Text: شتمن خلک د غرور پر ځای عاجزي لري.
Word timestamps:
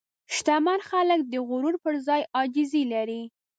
شتمن 0.35 0.79
خلک 0.89 1.19
د 1.27 1.33
غرور 1.47 1.75
پر 1.83 1.93
ځای 2.07 2.21
عاجزي 2.35 2.83
لري. 2.93 3.21